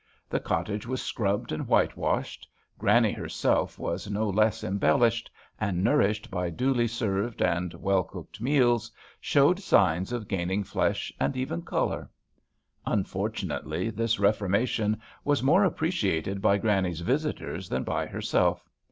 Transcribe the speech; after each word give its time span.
The 0.31 0.39
cottage 0.39 0.87
was 0.87 0.99
scrubbed 0.99 1.51
and 1.51 1.67
whitewashed. 1.67 2.49
Granny 2.79 3.11
herself 3.11 3.77
was 3.77 4.09
no 4.09 4.27
less 4.27 4.63
embellished, 4.63 5.29
and, 5.59 5.83
nourished 5.83 6.31
by 6.31 6.49
duly 6.49 6.87
served 6.87 7.39
and 7.39 7.71
well 7.75 8.03
cooked 8.03 8.41
meals, 8.41 8.91
showed 9.19 9.59
signs 9.59 10.11
of 10.11 10.27
gaining 10.27 10.63
flesh 10.63 11.13
and 11.19 11.37
even 11.37 11.61
colour. 11.61 12.09
Unfortunately, 12.83 13.91
this 13.91 14.17
reforma 14.17 14.67
tion 14.67 14.99
was 15.23 15.43
more 15.43 15.63
appreciated 15.63 16.41
by 16.41 16.57
Granny's 16.57 17.01
visitors 17.01 17.69
than 17.69 17.83
by 17.83 18.07
herself. 18.07 18.67